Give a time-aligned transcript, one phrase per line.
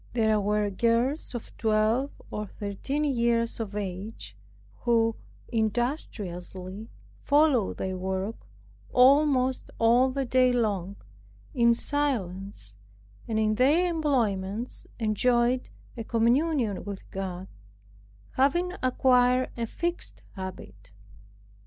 [0.13, 4.35] There were girls of twelve or thirteen years of age,
[4.77, 5.15] who
[5.49, 6.89] industriously
[7.23, 8.47] followed their work
[8.91, 10.95] almost all the day long,
[11.53, 12.75] in silence,
[13.27, 17.47] and in their employments enjoyed a communion with God,
[18.31, 20.93] having acquired a fixed habit.